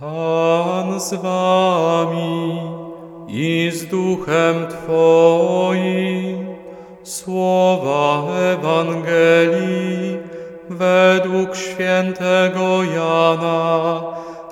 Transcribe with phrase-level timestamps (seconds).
[0.00, 2.60] Pan z wami
[3.28, 6.46] i z duchem Twoim.
[7.02, 8.22] Słowa
[8.52, 10.18] Ewangelii
[10.70, 14.02] według świętego Jana.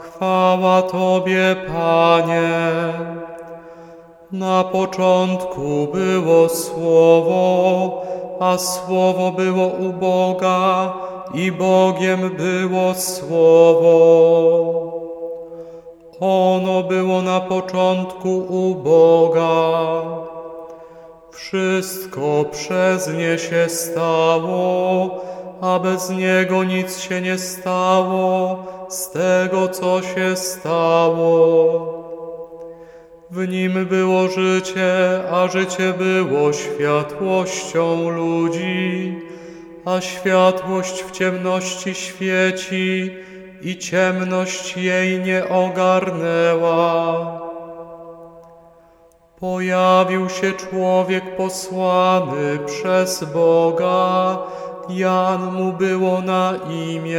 [0.00, 2.70] Chwała Tobie, Panie.
[4.32, 8.02] Na początku było Słowo,
[8.40, 10.92] a Słowo było u Boga
[11.34, 14.87] i Bogiem było Słowo.
[16.20, 20.02] Ono było na początku u Boga.
[21.32, 25.10] Wszystko przez nie się stało,
[25.60, 31.98] a bez niego nic się nie stało z tego, co się stało.
[33.30, 39.18] W nim było życie, a życie było światłością ludzi,
[39.84, 43.16] a światłość w ciemności świeci
[43.62, 46.78] i ciemność jej nie ogarnęła.
[49.40, 54.38] Pojawił się człowiek posłany przez Boga,
[54.88, 57.18] Jan mu było na imię.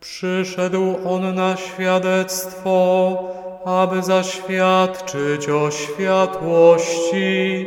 [0.00, 3.18] Przyszedł on na świadectwo,
[3.64, 7.66] aby zaświadczyć o światłości,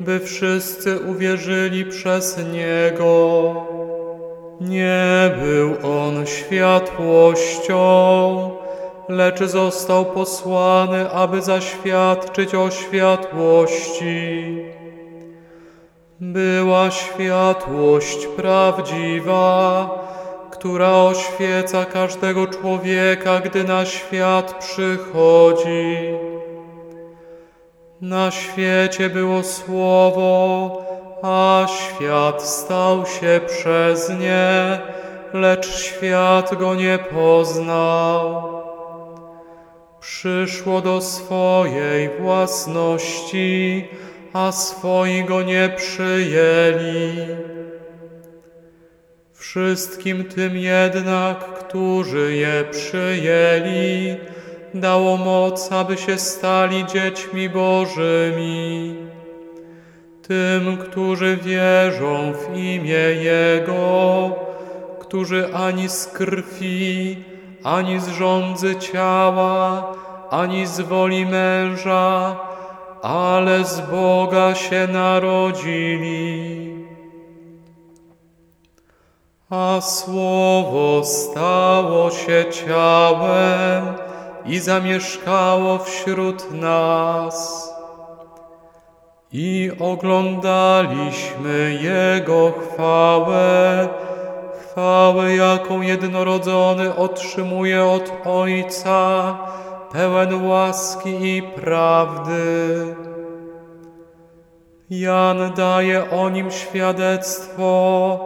[0.00, 3.79] by wszyscy uwierzyli przez Niego.
[4.60, 7.80] Nie był on światłością,
[9.08, 14.58] lecz został posłany, aby zaświadczyć o światłości.
[16.20, 19.90] Była światłość prawdziwa,
[20.50, 25.96] która oświeca każdego człowieka, gdy na świat przychodzi.
[28.00, 30.79] Na świecie było Słowo,
[31.22, 34.80] a świat stał się przez nie,
[35.32, 38.60] lecz świat go nie poznał.
[40.00, 43.88] Przyszło do swojej własności,
[44.32, 47.26] a swoi go nie przyjęli.
[49.34, 54.16] Wszystkim tym jednak, którzy je przyjęli,
[54.74, 58.96] dało moc, aby się stali dziećmi Bożymi.
[60.30, 64.30] Tym, którzy wierzą w imię Jego,
[65.00, 67.24] którzy ani z krwi,
[67.64, 69.92] ani z rządzy ciała,
[70.30, 72.36] ani z woli męża,
[73.02, 76.74] ale z Boga się narodzili.
[79.50, 83.84] A Słowo stało się ciałem
[84.46, 87.69] i zamieszkało wśród nas.
[89.32, 93.88] I oglądaliśmy Jego chwałę,
[94.60, 99.38] chwałę, jaką jednorodzony otrzymuje od Ojca,
[99.92, 102.94] pełen łaski i prawdy.
[104.90, 108.18] Jan daje o nim świadectwo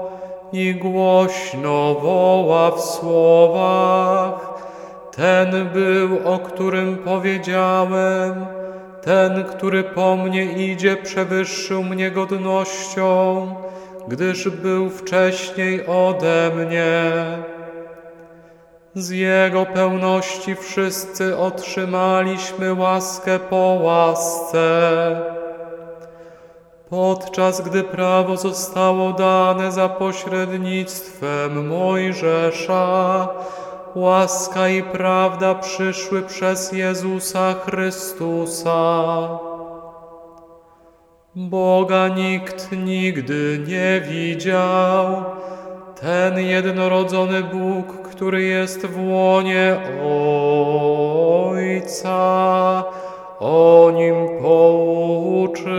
[0.53, 4.55] i głośno woła w słowach,
[5.17, 8.47] ten był, o którym powiedziałem,
[9.05, 13.47] ten, który po mnie idzie, przewyższył mnie godnością,
[14.09, 17.13] gdyż był wcześniej ode mnie.
[18.95, 24.65] Z Jego pełności wszyscy otrzymaliśmy łaskę po łasce.
[26.91, 33.29] Podczas gdy prawo zostało dane za pośrednictwem Mojżesza,
[33.95, 39.29] łaska i prawda przyszły przez Jezusa Chrystusa.
[41.37, 45.25] Boga nikt nigdy nie widział,
[46.01, 49.77] ten jednorodzony Bóg, który jest w łonie
[51.51, 52.85] Ojca,
[53.41, 55.75] o nim pouczył.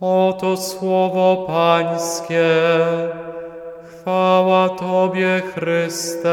[0.00, 2.48] Oto słowo Pańskie.
[4.08, 6.28] Chwała Tobie, Chryste.